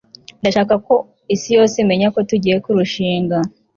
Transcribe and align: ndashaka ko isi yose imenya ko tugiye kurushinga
ndashaka 0.41 0.73
ko 0.85 0.95
isi 1.35 1.49
yose 1.57 1.75
imenya 1.83 2.07
ko 2.15 2.19
tugiye 2.29 2.57
kurushinga 2.65 3.37